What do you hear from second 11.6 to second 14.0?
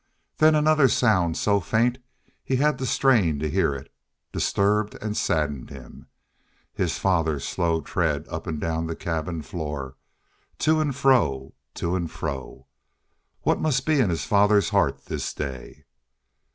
to and fro. What must be